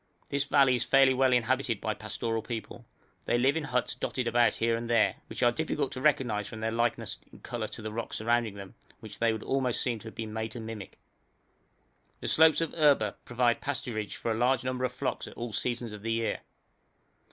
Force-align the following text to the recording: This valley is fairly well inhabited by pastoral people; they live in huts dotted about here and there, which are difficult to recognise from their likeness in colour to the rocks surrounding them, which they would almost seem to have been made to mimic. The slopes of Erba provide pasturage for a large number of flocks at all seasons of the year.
This 0.29 0.45
valley 0.45 0.73
is 0.73 0.83
fairly 0.83 1.13
well 1.13 1.31
inhabited 1.31 1.79
by 1.79 1.93
pastoral 1.93 2.41
people; 2.41 2.87
they 3.27 3.37
live 3.37 3.55
in 3.55 3.65
huts 3.65 3.93
dotted 3.93 4.25
about 4.27 4.55
here 4.55 4.75
and 4.75 4.89
there, 4.89 5.17
which 5.27 5.43
are 5.43 5.51
difficult 5.51 5.91
to 5.91 6.01
recognise 6.01 6.47
from 6.47 6.59
their 6.59 6.71
likeness 6.71 7.19
in 7.31 7.41
colour 7.41 7.67
to 7.67 7.83
the 7.83 7.91
rocks 7.91 8.17
surrounding 8.17 8.55
them, 8.55 8.73
which 8.99 9.19
they 9.19 9.31
would 9.31 9.43
almost 9.43 9.79
seem 9.79 9.99
to 9.99 10.07
have 10.07 10.15
been 10.15 10.33
made 10.33 10.53
to 10.53 10.59
mimic. 10.59 10.97
The 12.19 12.27
slopes 12.27 12.61
of 12.61 12.73
Erba 12.73 13.13
provide 13.25 13.61
pasturage 13.61 14.15
for 14.15 14.31
a 14.31 14.35
large 14.35 14.63
number 14.63 14.85
of 14.85 14.91
flocks 14.91 15.27
at 15.27 15.37
all 15.37 15.53
seasons 15.53 15.93
of 15.93 16.01
the 16.01 16.13
year. 16.13 16.39